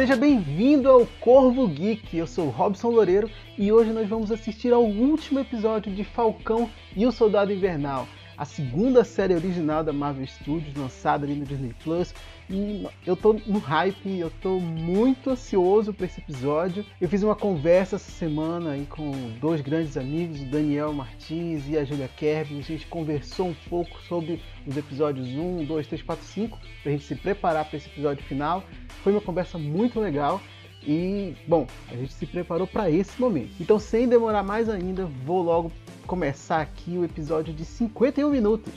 [0.00, 2.16] Seja bem-vindo ao Corvo Geek.
[2.16, 7.04] Eu sou Robson Loureiro e hoje nós vamos assistir ao último episódio de Falcão e
[7.04, 8.08] o Soldado Invernal,
[8.40, 12.14] a segunda série original da Marvel Studios, lançada ali no Disney Plus.
[12.48, 16.82] E eu tô no hype, eu tô muito ansioso para esse episódio.
[16.98, 21.76] Eu fiz uma conversa essa semana aí com dois grandes amigos, o Daniel Martins e
[21.76, 22.58] a Julia Kerb.
[22.58, 27.04] A gente conversou um pouco sobre os episódios 1, 2, 3, 4, 5, pra gente
[27.04, 28.64] se preparar para esse episódio final.
[29.04, 30.40] Foi uma conversa muito legal.
[30.82, 33.52] E, bom, a gente se preparou para esse momento.
[33.60, 35.70] Então, sem demorar mais ainda, vou logo
[36.10, 38.72] começar aqui o episódio de 51 minutos.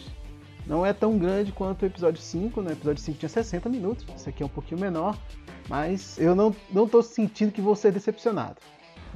[0.68, 2.70] Não é tão grande quanto o episódio 5, né?
[2.70, 5.18] O episódio 5 tinha 60 minutos, esse aqui é um pouquinho menor,
[5.68, 8.58] mas eu não, não tô sentindo que vou ser decepcionado.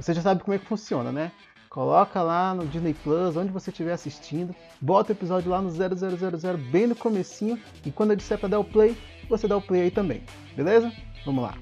[0.00, 1.30] Você já sabe como é que funciona, né?
[1.70, 6.58] Coloca lá no Disney Plus, onde você estiver assistindo, bota o episódio lá no 0000
[6.72, 7.56] bem no comecinho
[7.86, 8.96] e quando eu disser para dar o play,
[9.28, 10.24] você dá o play aí também,
[10.56, 10.92] beleza?
[11.24, 11.56] Vamos lá.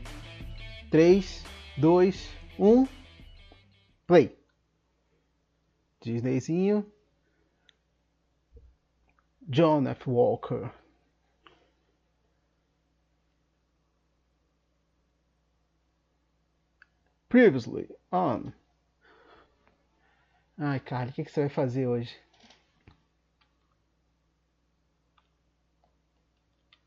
[0.90, 1.44] 3,
[1.76, 2.86] 2, 1,
[4.06, 4.45] play.
[6.06, 6.86] Disneyzinho.
[9.48, 10.08] John F.
[10.08, 10.72] Walker.
[17.28, 18.52] Previously on.
[20.58, 22.16] Ai, Carly, o que, que você vai fazer hoje?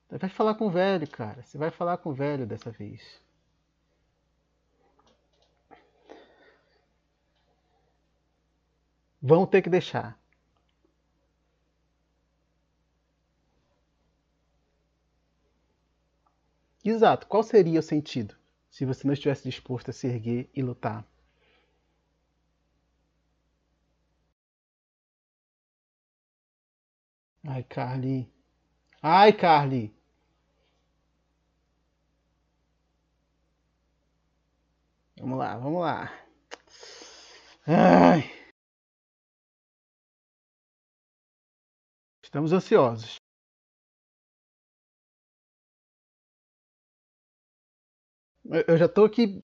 [0.09, 1.43] Vai falar com o velho, cara.
[1.43, 3.21] Você vai falar com o velho dessa vez.
[9.21, 10.19] Vão ter que deixar.
[16.83, 17.25] Exato.
[17.25, 18.35] Qual seria o sentido
[18.69, 21.05] se você não estivesse disposto a se erguer e lutar?
[27.45, 28.31] Ai, Carly.
[29.03, 29.93] Ai, Carly.
[35.19, 36.11] Vamos lá, vamos lá.
[37.67, 38.38] Ai.
[42.29, 43.19] Estamos ansiosos.
[48.67, 49.43] Eu já estou aqui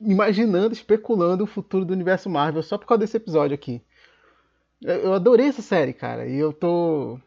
[0.00, 3.82] imaginando, especulando o futuro do universo Marvel só por causa desse episódio aqui.
[4.80, 7.20] Eu adorei essa série, cara, e eu tô.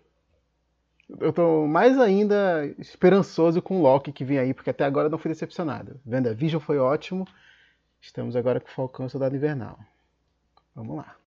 [1.19, 5.19] Eu tô mais ainda esperançoso com o Loki que vem aí, porque até agora não
[5.19, 6.01] fui decepcionado.
[6.03, 7.27] Venda Vision foi ótimo.
[8.01, 9.77] Estamos agora com o Falcão Soldado Invernal.
[10.73, 11.22] Vamos lá.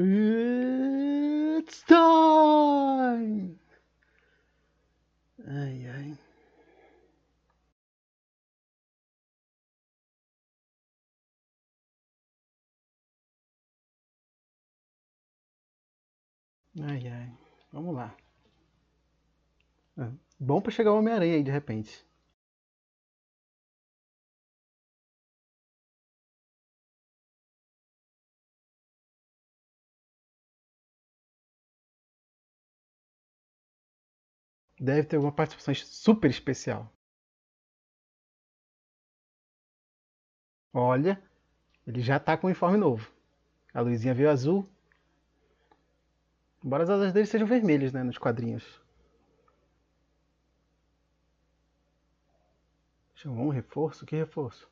[0.00, 3.58] It's time!
[5.44, 6.16] Ai, ai.
[16.80, 17.32] Ai, ai.
[17.72, 18.14] Vamos lá.
[19.98, 22.07] É, bom pra chegar o Homem-Aranha aí de repente.
[34.80, 36.92] Deve ter alguma participação super especial.
[40.72, 41.20] Olha,
[41.86, 43.10] ele já tá com um uniforme novo.
[43.74, 44.68] A luzinha veio azul.
[46.64, 48.80] Embora as asas dele sejam vermelhas, né, nos quadrinhos.
[53.14, 54.06] Chamou um reforço?
[54.06, 54.68] Que reforço?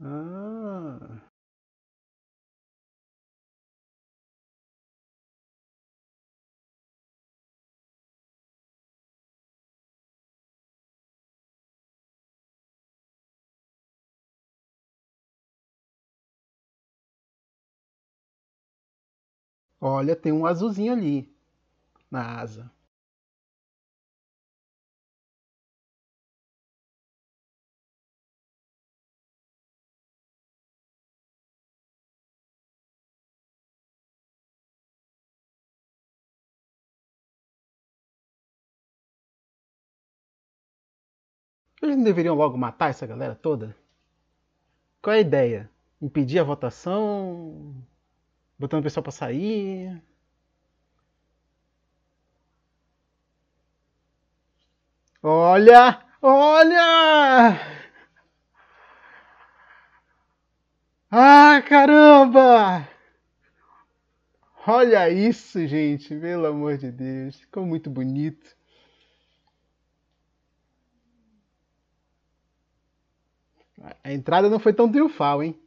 [0.00, 1.20] Ah.
[19.80, 21.34] Olha, tem um azulzinho ali
[22.10, 22.70] na asa.
[41.82, 43.74] Eles não deveriam logo matar essa galera toda?
[45.00, 45.70] Qual é a ideia?
[46.02, 47.74] Impedir a votação?
[48.58, 50.02] Botando o pessoal pra sair.
[55.22, 56.02] Olha!
[56.22, 57.60] Olha!
[61.10, 62.88] Ah, caramba!
[64.66, 68.56] Olha isso, gente, pelo amor de Deus, ficou muito bonito.
[74.04, 75.58] A entrada não foi tão triunfal, hein?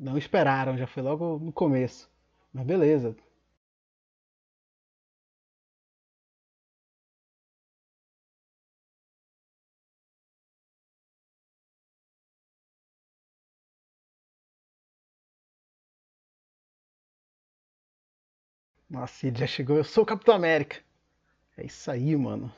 [0.00, 2.08] Não esperaram, já foi logo no começo.
[2.52, 3.16] Mas beleza.
[18.90, 19.76] Nossa, ele já chegou.
[19.76, 20.82] Eu sou o Capitão América.
[21.56, 22.52] É isso aí, mano.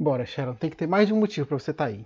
[0.00, 2.04] Bora, Sharon, tem que ter mais de um motivo pra você estar tá aí.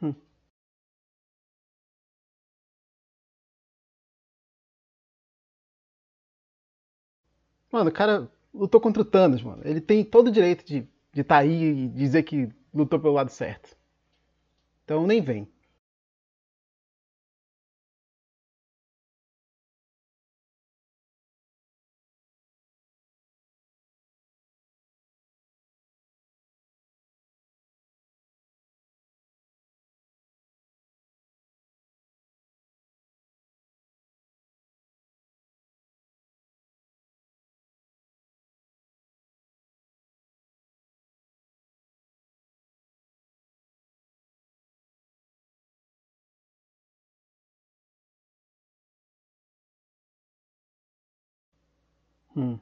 [0.00, 0.14] Hum.
[7.74, 9.60] Mano, o cara lutou contra o Thanos, mano.
[9.64, 13.14] Ele tem todo o direito de estar de tá aí e dizer que lutou pelo
[13.14, 13.76] lado certo.
[14.84, 15.48] Então nem vem.
[52.34, 52.60] Hum.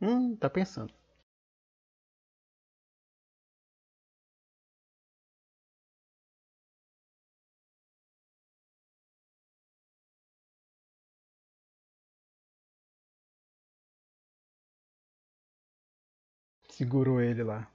[0.00, 0.92] Hum, tá pensando.
[16.78, 17.68] Segurou ele lá.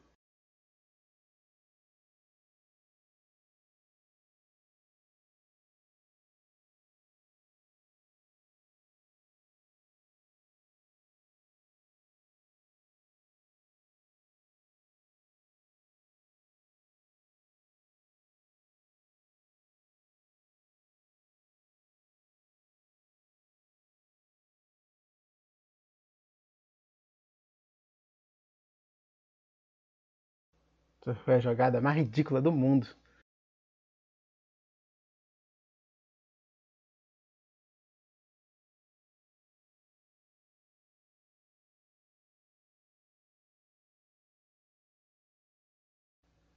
[31.24, 32.88] Foi a jogada mais ridícula do mundo.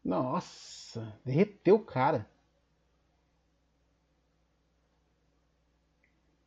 [0.02, 2.26] Nossa, derreteu o cara.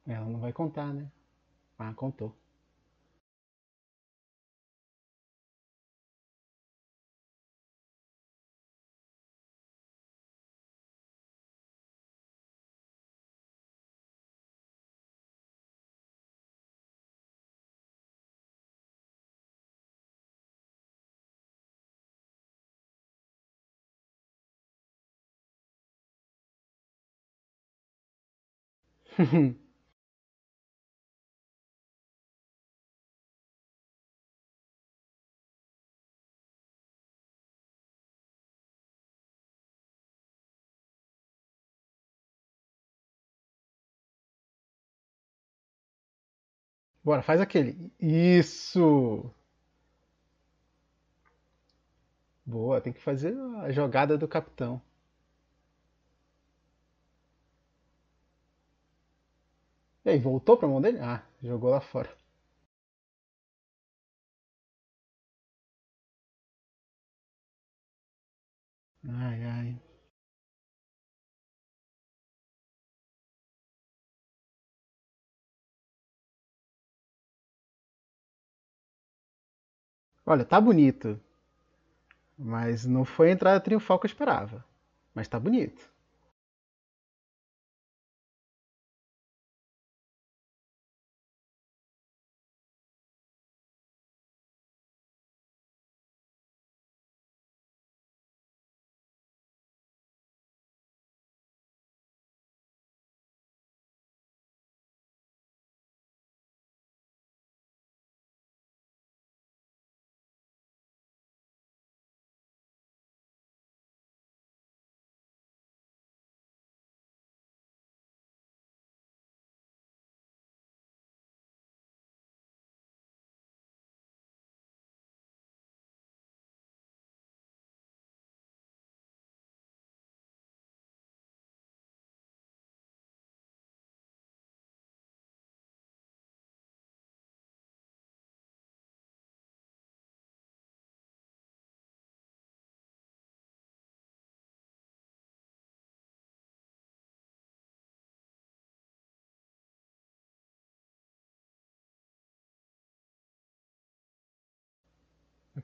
[0.06, 1.10] Ela não vai contar, né?
[1.80, 2.36] Ah, contou.
[47.04, 47.92] Bora, faz aquele.
[48.00, 49.34] Isso!
[52.46, 54.82] Boa, tem que fazer a jogada do capitão.
[60.10, 61.00] E aí, voltou pra mão dele?
[61.00, 62.10] Ah, jogou lá fora.
[69.24, 69.70] Ai, ai.
[80.26, 81.20] Olha, tá bonito.
[82.40, 84.66] Mas não foi a entrada triunfal que eu esperava.
[85.14, 85.88] Mas tá bonito.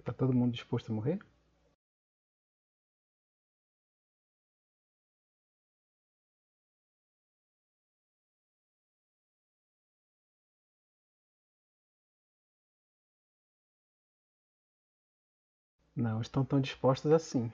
[0.06, 1.20] Tá todo mundo disposto a morrer?
[15.94, 17.52] Não estão tão dispostos assim.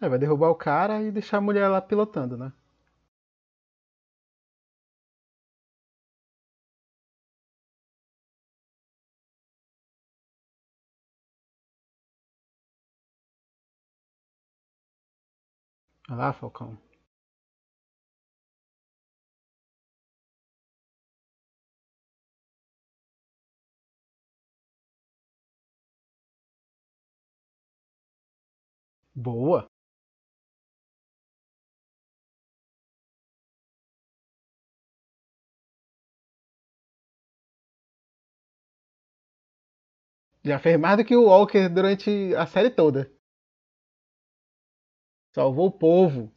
[0.00, 2.50] É, vai derrubar o cara e deixar a mulher lá pilotando, né?
[16.08, 16.76] Olha lá, Falcão.
[29.16, 29.68] Boa.
[40.42, 43.10] Já fez mais do que o Walker durante a série toda.
[45.36, 46.32] Salvou o povo.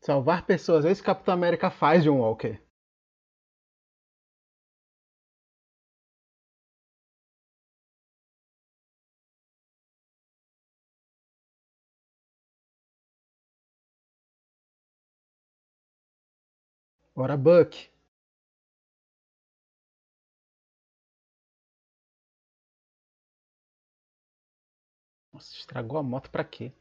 [0.00, 0.84] Salvar pessoas.
[0.84, 2.60] É isso que Capitão América faz, John Walker.
[17.14, 17.91] Ora, Buck.
[25.42, 26.72] Nossa, estragou a moto pra quê?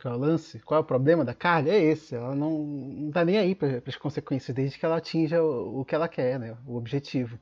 [0.00, 0.60] Qual é o lance?
[0.60, 1.70] Qual é o problema da Carly?
[1.70, 2.14] É esse.
[2.14, 5.84] Ela não, não tá nem aí para as consequências, desde que ela atinja o, o,
[5.84, 6.56] que ela quer, né?
[6.66, 7.38] o objetivo.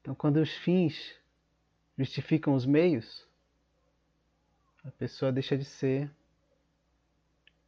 [0.00, 1.14] Então, quando os fins
[1.98, 3.26] justificam os meios,
[4.84, 6.10] a pessoa deixa de ser.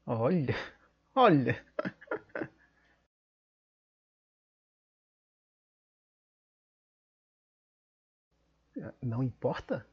[0.06, 0.54] Olha,
[1.14, 1.64] olha.
[9.02, 9.86] Não importa?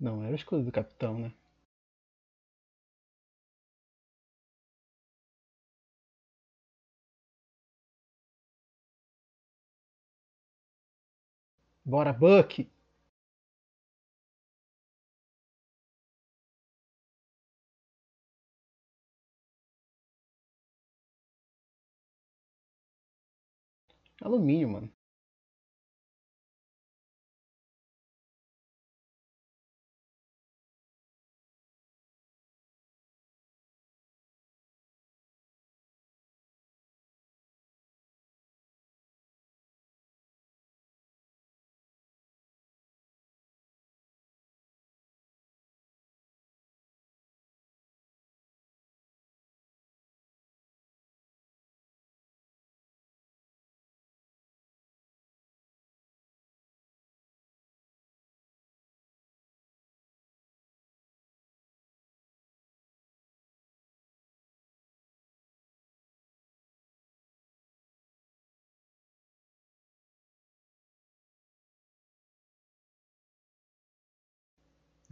[0.00, 1.32] Não, era o escudo do capitão, né?
[11.84, 12.68] Bora, Buck!
[24.22, 24.97] Alumínio, mano.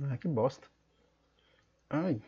[0.02, 0.68] Ah, que bosta.
[1.90, 2.20] Ai.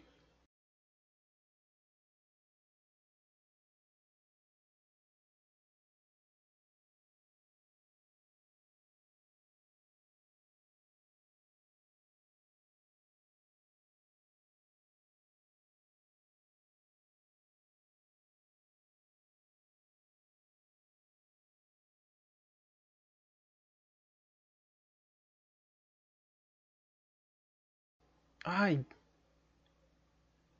[28.48, 28.82] Ai.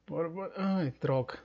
[0.07, 0.52] Bora, bora.
[0.57, 1.38] Ai, troca.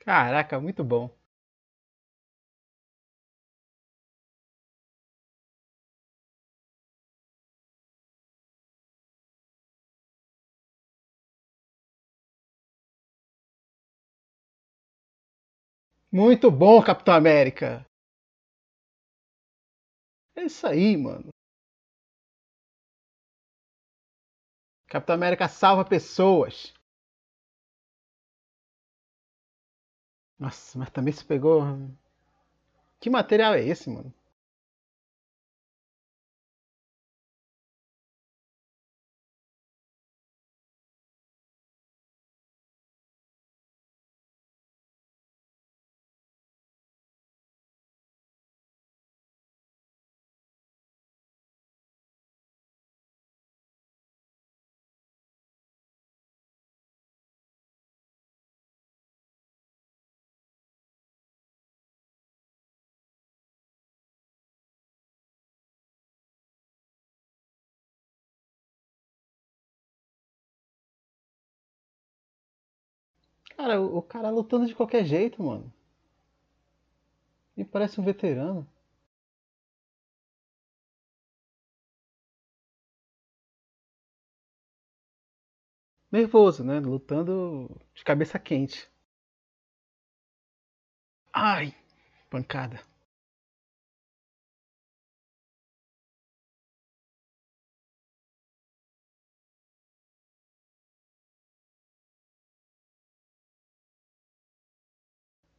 [0.00, 1.08] Caraca, muito bom.
[16.12, 17.84] Muito bom, Capitão América.
[20.34, 21.30] É isso aí, mano.
[24.88, 26.74] Capitão América salva pessoas.
[30.40, 31.62] Nossa, mas também se pegou.
[33.00, 34.14] Que material é esse, mano?
[73.60, 75.70] Cara, o o cara lutando de qualquer jeito, mano.
[77.56, 78.66] E parece um veterano.
[86.12, 86.78] Nervoso, né?
[86.78, 88.88] Lutando de cabeça quente.
[91.34, 91.74] Ai,
[92.30, 92.80] pancada.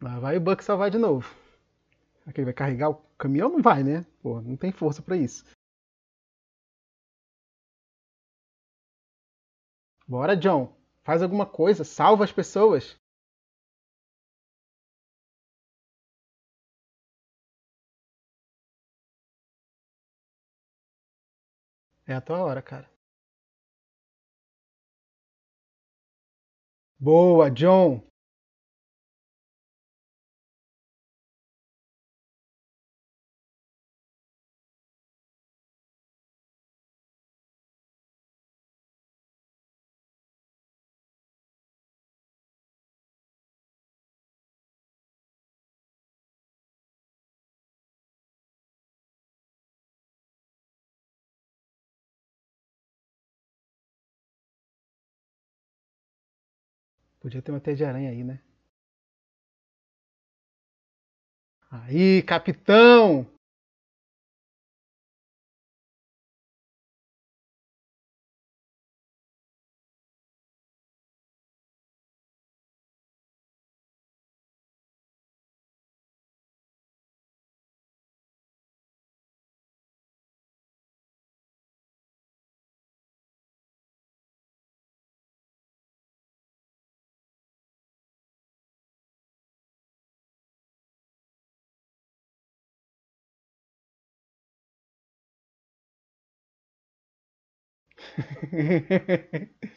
[0.02, 1.30] Lá vai o Buck salvar de novo.
[2.20, 3.50] Será que ele vai carregar o caminhão?
[3.50, 4.04] Não vai, né?
[4.22, 5.46] Pô, não tem força pra isso.
[10.08, 10.76] Bora, John.
[11.04, 12.96] Faz alguma coisa, salva as pessoas.
[22.08, 22.88] É a tua hora, cara.
[27.00, 28.02] Boa, John.
[57.22, 58.42] Podia ter uma teia de aranha aí, né?
[61.70, 63.26] Aí, capitão!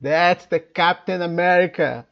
[0.00, 2.06] That's the Captain America.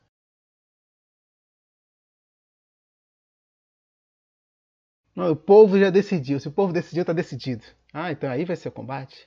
[5.17, 6.39] Não, o povo já decidiu.
[6.39, 7.65] Se o povo decidiu, tá decidido.
[7.95, 9.27] Ah, então aí vai ser o combate?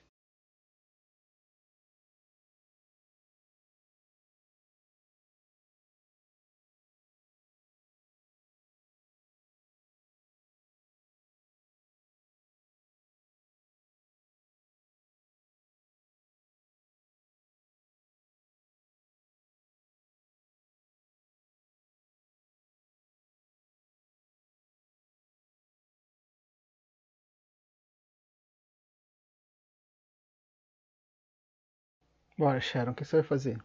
[32.38, 33.62] Bora, Sharon, o que você vai fazer?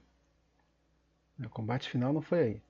[1.44, 2.62] O combate final não foi aí.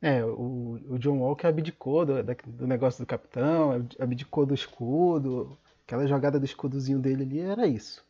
[0.00, 5.58] É, o, o John Walker abdicou do, do negócio do capitão, abdicou do escudo.
[5.86, 8.04] Aquela jogada do escudozinho dele ali era isso.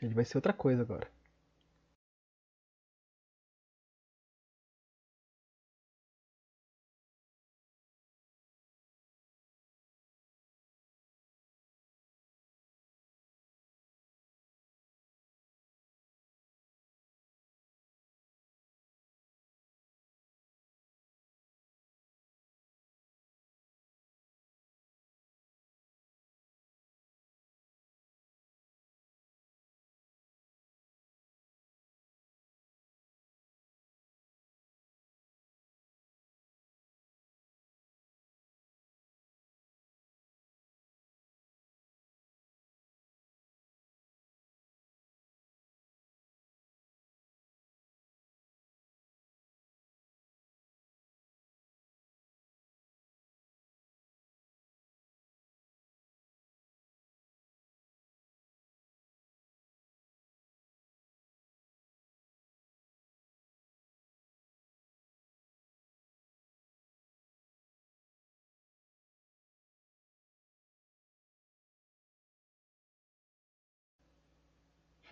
[0.00, 1.08] Ele vai ser outra coisa agora.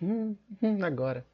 [0.01, 1.25] Hum, hum, agora.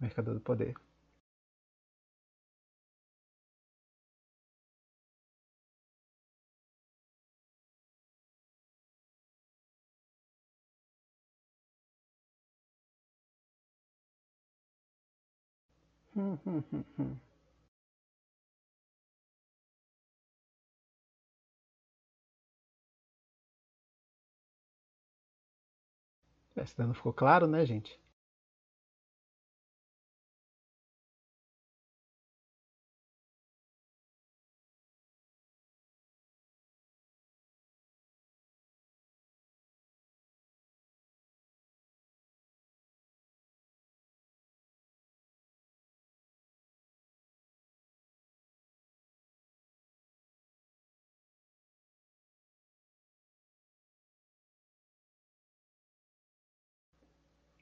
[0.00, 0.74] Mercador do Poder.
[26.56, 27.98] Esse não ficou claro, né, gente?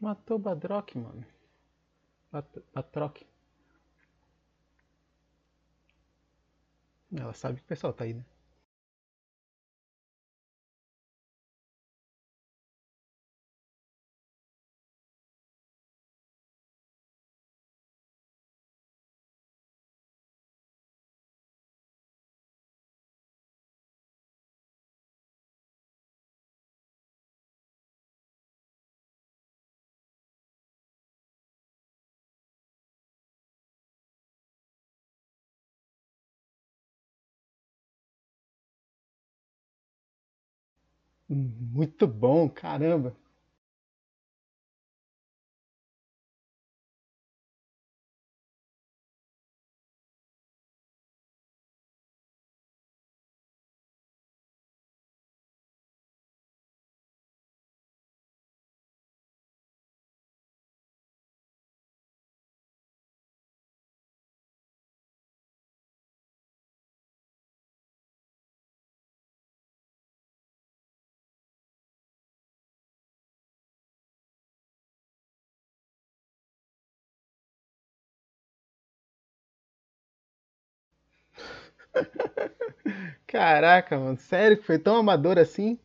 [0.00, 1.24] Matou Badrock, mano.
[2.32, 3.22] Bat Batroc.
[7.12, 8.24] Ela sabe que o pessoal tá aí, né?
[41.28, 43.14] Muito bom, caramba.
[83.28, 85.78] Caraca, mano, sério que foi tão amador assim?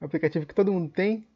[0.00, 1.26] Aplicativo que todo mundo tem?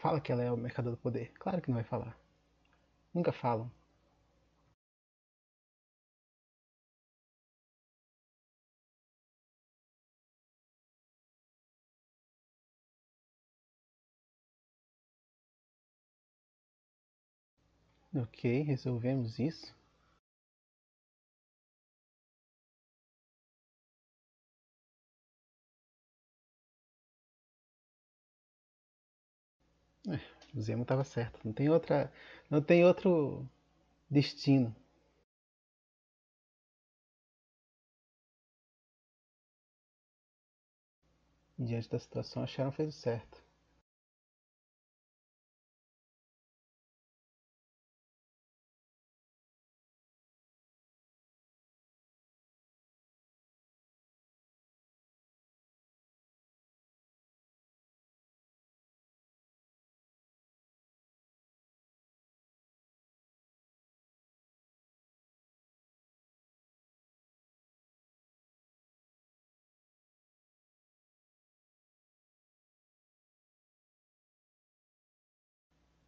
[0.00, 1.32] Fala que ela é o mercador do poder.
[1.38, 2.16] Claro que não vai falar.
[3.14, 3.70] Nunca falam.
[18.14, 19.74] Ok, resolvemos isso.
[30.08, 30.20] É,
[30.54, 31.40] o Zemo estava certo.
[31.44, 32.12] Não tem outra,
[32.50, 33.48] não tem outro
[34.10, 34.74] destino.
[41.56, 43.39] Diante da situação, a Sharon fez o certo.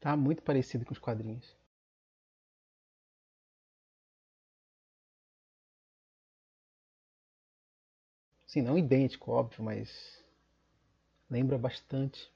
[0.03, 1.57] Tá muito parecido com os quadrinhos.
[8.47, 10.23] Sim, não idêntico, óbvio, mas
[11.29, 12.31] lembra bastante.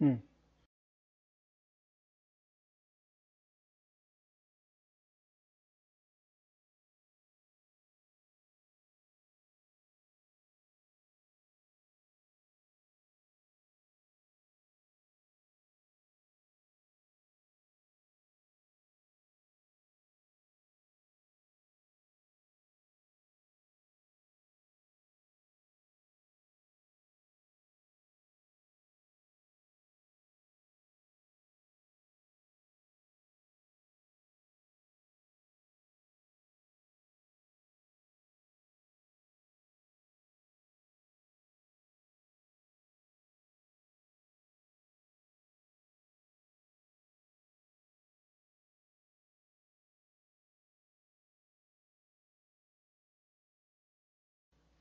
[0.00, 0.22] Hum.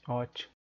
[0.10, 0.55] Ótimo.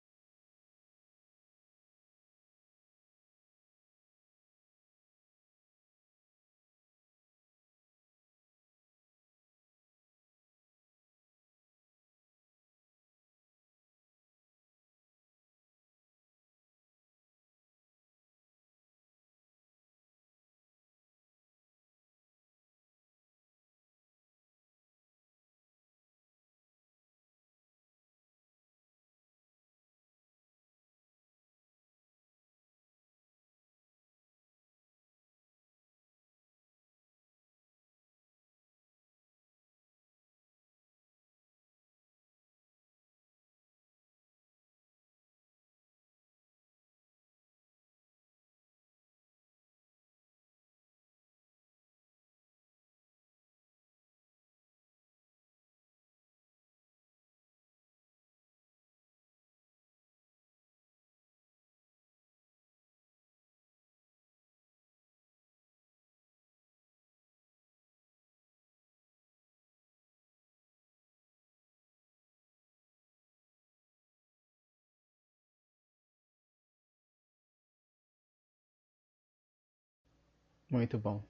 [80.69, 81.23] Muito bom.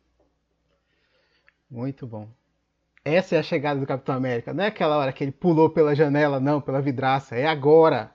[1.70, 2.30] Muito bom.
[3.04, 4.54] Essa é a chegada do Capitão América.
[4.54, 7.36] Não é aquela hora que ele pulou pela janela, não, pela vidraça.
[7.36, 8.15] É agora.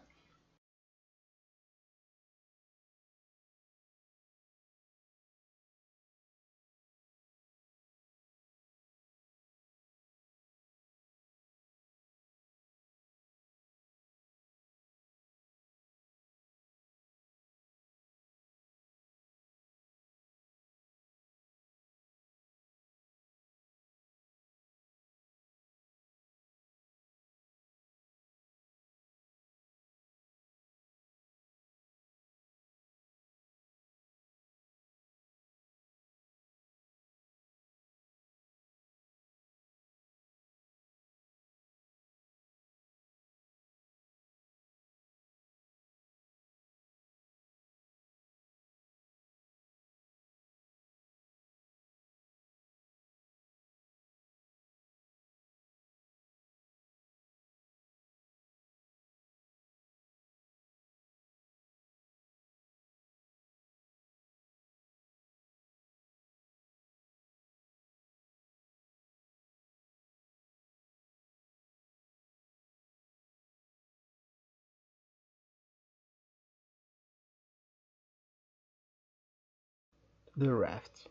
[80.40, 81.06] The Raft.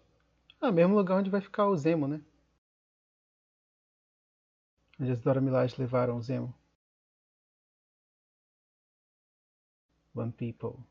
[0.60, 2.20] Ah, mesmo lugar onde vai ficar o Zemo, né?
[5.00, 6.52] Onde as Dora Milaje levaram o Zemo.
[10.16, 10.84] One People.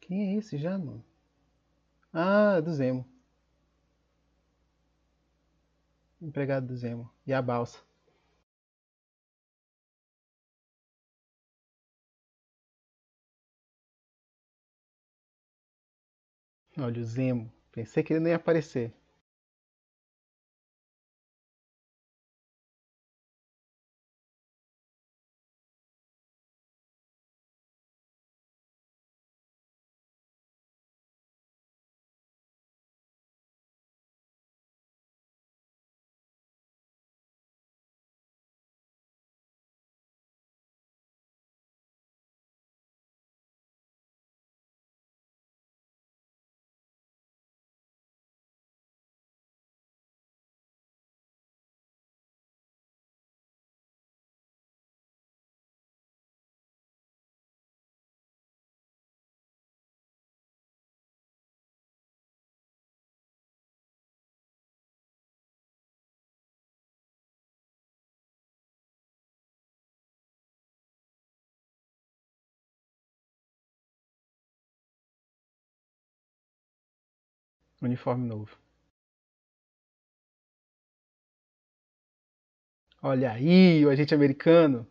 [0.00, 1.04] Quem é esse já, mano?
[2.14, 3.04] Ah, do Zemo.
[6.20, 7.08] Empregado do Zemo.
[7.26, 7.78] E a balsa.
[16.78, 17.52] Olha o Zemo.
[17.72, 18.92] Pensei que ele não ia aparecer.
[77.84, 78.56] Uniforme novo.
[83.02, 84.84] Olha aí, o agente americano.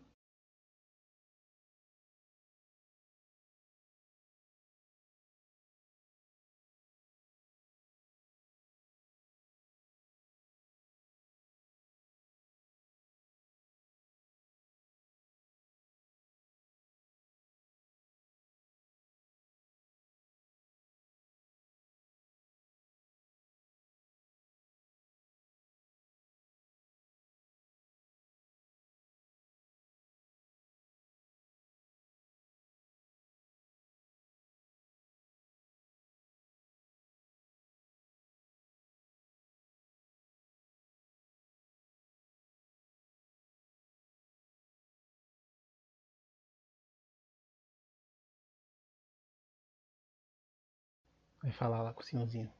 [51.44, 52.50] Vai falar lá com o senhorzinho.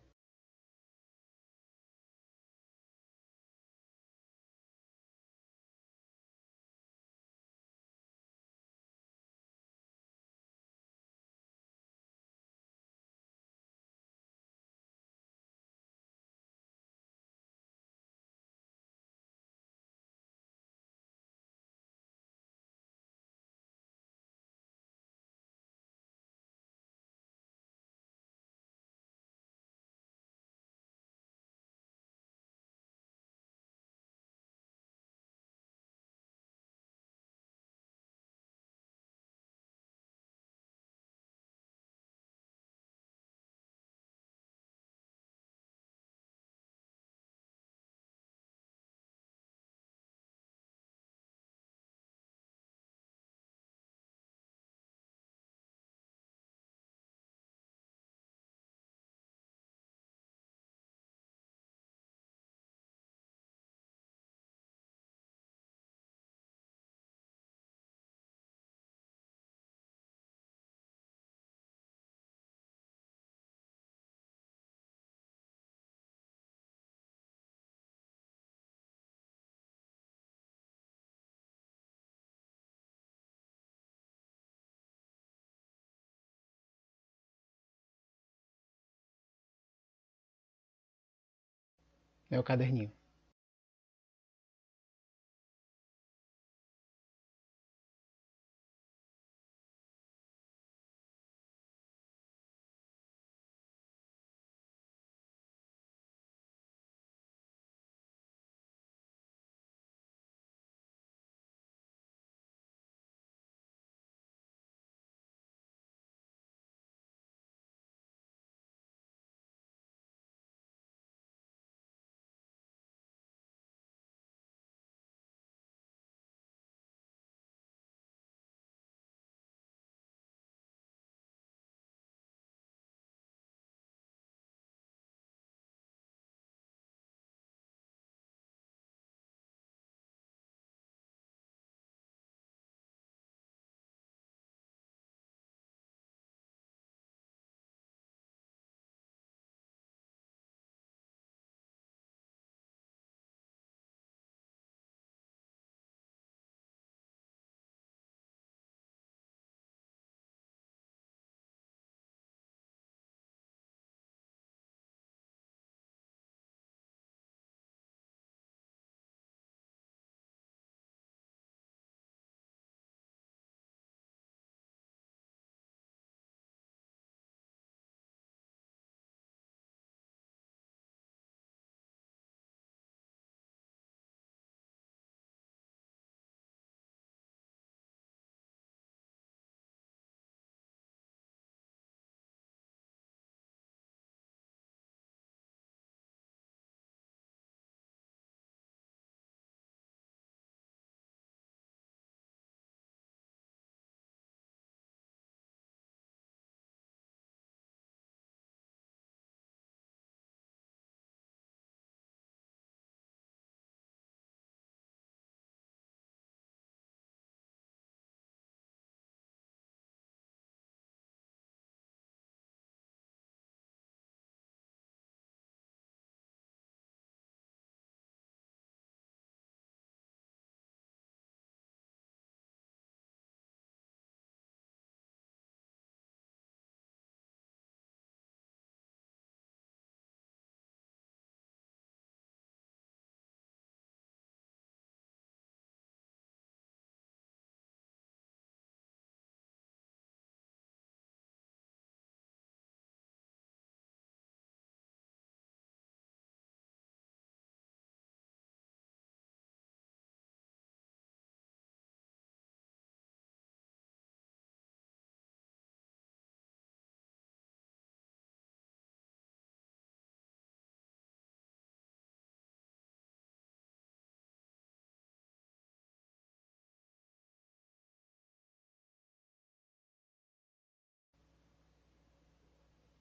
[92.35, 92.91] É o caderninho.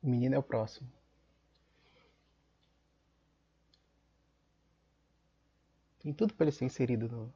[0.04, 0.88] O menino é o próximo.
[5.99, 7.34] Tem tudo para ele ser inserido no,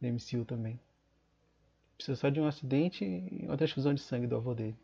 [0.00, 0.80] no MCU também.
[1.96, 4.76] Precisa só de um acidente e uma transfusão de sangue do avô dele.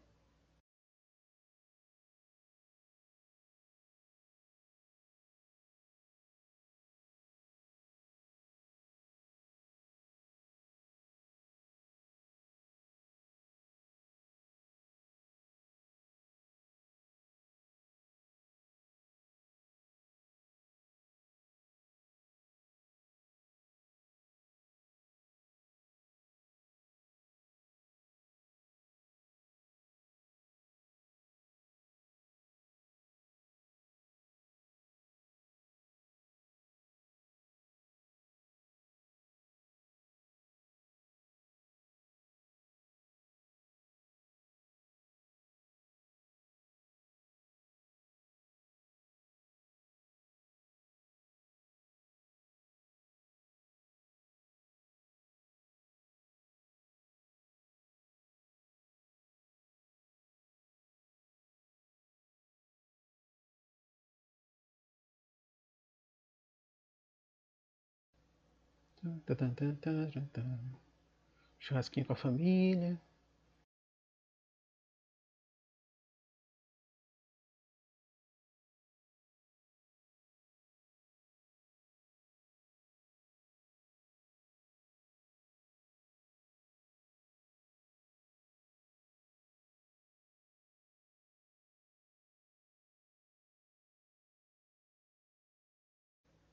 [71.58, 73.00] Churrasquinho com a família.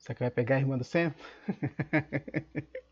[0.10, 1.14] Será que vai pegar a irmã do Sam?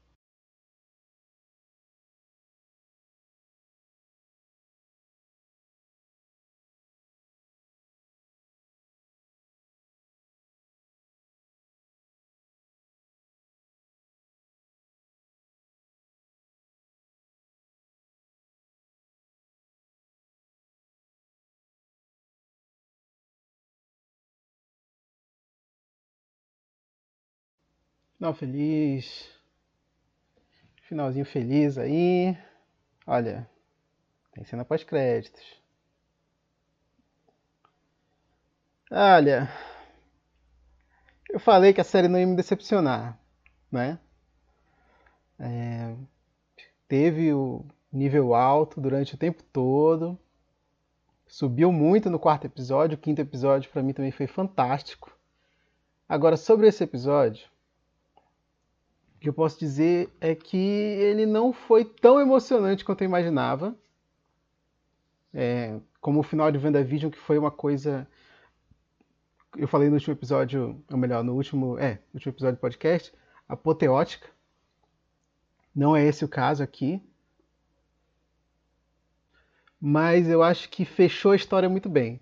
[28.18, 29.30] Final feliz.
[30.82, 32.36] Finalzinho feliz aí.
[33.06, 33.48] Olha,
[34.32, 35.62] tem cena pós-créditos.
[38.90, 39.48] Olha,
[41.30, 43.20] eu falei que a série não ia me decepcionar,
[43.72, 44.00] né?
[45.38, 45.96] É,
[46.88, 50.18] teve o nível alto durante o tempo todo.
[51.28, 52.98] Subiu muito no quarto episódio.
[52.98, 55.16] O quinto episódio para mim também foi fantástico.
[56.10, 57.48] Agora, sobre esse episódio,
[59.18, 63.76] o que eu posso dizer é que ele não foi tão emocionante quanto eu imaginava.
[65.34, 68.08] É, como o final de WandaVision, que foi uma coisa.
[69.58, 73.12] Eu falei no último episódio, ou melhor, no último, é, no último episódio do podcast,
[73.50, 74.30] apoteótica.
[75.76, 77.02] Não é esse o caso aqui.
[79.82, 82.22] Mas eu acho que fechou a história muito bem.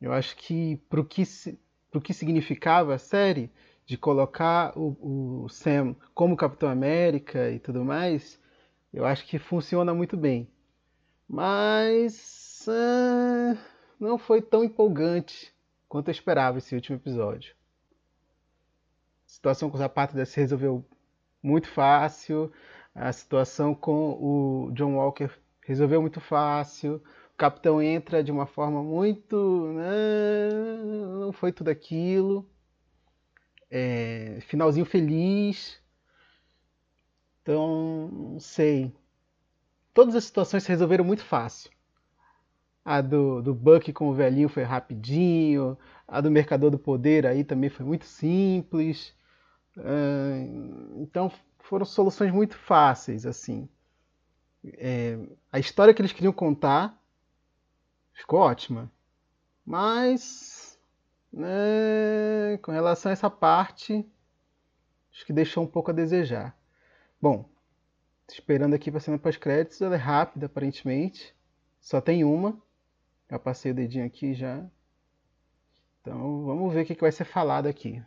[0.00, 1.24] Eu acho que para o que,
[2.02, 3.52] que significava a série,
[3.90, 8.40] de colocar o, o, Sam como Capitão América e tudo mais,
[8.94, 10.48] eu acho que funciona muito bem.
[11.28, 13.58] Mas uh,
[13.98, 15.52] não foi tão empolgante
[15.88, 17.52] quanto eu esperava esse último episódio.
[19.26, 20.84] A situação com o Zapata se resolveu
[21.42, 22.52] muito fácil.
[22.94, 25.30] A situação com o John Walker
[25.62, 27.02] resolveu muito fácil.
[27.34, 29.34] O Capitão entra de uma forma muito.
[29.34, 32.48] Uh, não foi tudo aquilo
[33.70, 35.80] é, finalzinho feliz.
[37.42, 38.92] Então, não sei.
[39.94, 41.70] Todas as situações se resolveram muito fácil.
[42.84, 45.78] A do, do Buck com o velhinho foi rapidinho.
[46.06, 49.14] A do Mercador do Poder aí também foi muito simples.
[49.76, 53.68] Uh, então foram soluções muito fáceis, assim.
[54.64, 55.18] É,
[55.52, 56.98] a história que eles queriam contar
[58.12, 58.90] ficou ótima.
[59.64, 60.69] Mas
[61.32, 64.06] né, com relação a essa parte,
[65.12, 66.56] acho que deixou um pouco a desejar.
[67.20, 67.48] Bom,
[68.28, 71.34] esperando aqui para cena pós-créditos, ela é rápida aparentemente,
[71.80, 72.60] só tem uma.
[73.30, 74.64] Já passei o dedinho aqui já.
[76.00, 78.02] Então vamos ver o que vai ser falado aqui.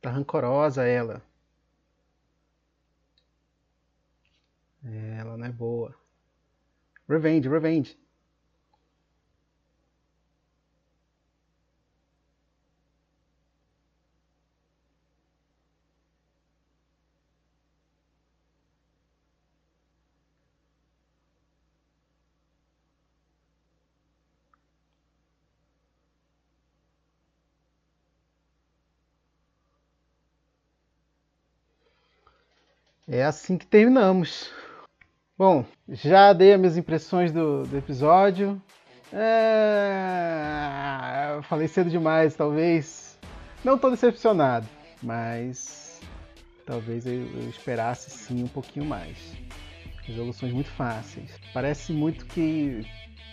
[0.00, 1.22] Tá rancorosa ela.
[4.82, 5.94] Ela não é boa.
[7.08, 7.98] Revenge, revenge.
[33.12, 34.52] É assim que terminamos.
[35.36, 38.62] Bom, já dei as minhas impressões do, do episódio.
[39.12, 40.30] É...
[41.42, 43.18] Falei cedo demais, talvez.
[43.64, 44.68] Não estou decepcionado,
[45.02, 46.00] mas
[46.64, 49.18] talvez eu, eu esperasse sim um pouquinho mais.
[50.04, 51.32] Resoluções muito fáceis.
[51.52, 52.86] Parece muito que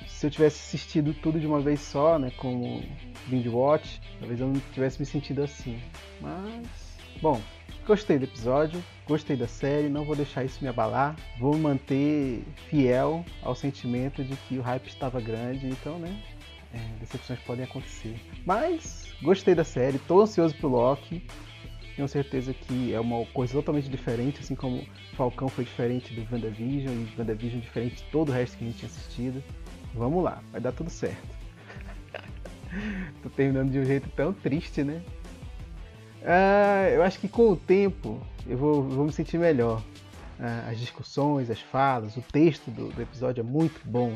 [0.07, 2.81] se eu tivesse assistido tudo de uma vez só, né, como
[3.27, 5.79] binge watch, talvez eu não tivesse me sentido assim.
[6.19, 6.86] Mas,
[7.21, 7.41] bom,
[7.85, 13.25] gostei do episódio, gostei da série, não vou deixar isso me abalar, vou manter fiel
[13.41, 16.21] ao sentimento de que o hype estava grande, então, né,
[16.73, 18.19] é, decepções podem acontecer.
[18.45, 21.23] Mas gostei da série, tô ansioso pro Loki.
[21.95, 26.93] Tenho certeza que é uma coisa totalmente diferente, assim como Falcão foi diferente do WandaVision
[26.93, 29.43] e WandaVision diferente de todo o resto que a gente tinha assistido.
[29.95, 31.27] Vamos lá, vai dar tudo certo.
[33.23, 35.01] Tô terminando de um jeito tão triste, né?
[36.23, 39.81] Ah, eu acho que com o tempo eu vou, vou me sentir melhor.
[40.39, 44.15] Ah, as discussões, as falas, o texto do, do, episódio é muito bom,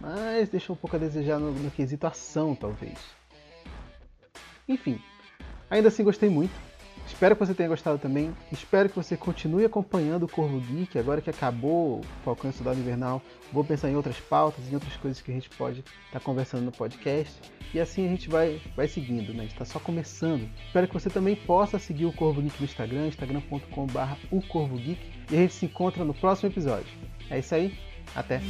[0.00, 2.98] mas deixa um pouco a desejar no, no quesito ação, talvez.
[4.68, 5.00] Enfim,
[5.70, 6.52] ainda assim gostei muito.
[7.06, 8.34] Espero que você tenha gostado também.
[8.50, 10.98] Espero que você continue acompanhando o Corvo Geek.
[10.98, 14.96] Agora que acabou o Falcão e Soldado Invernal, vou pensar em outras pautas, em outras
[14.96, 17.34] coisas que a gente pode estar tá conversando no podcast.
[17.72, 19.44] E assim a gente vai, vai seguindo, né?
[19.44, 20.48] está só começando.
[20.66, 25.00] Espero que você também possa seguir o Corvo Geek no Instagram, instagram.com.br o Corvo Geek.
[25.30, 26.86] E a gente se encontra no próximo episódio.
[27.30, 27.76] É isso aí,
[28.14, 28.40] até!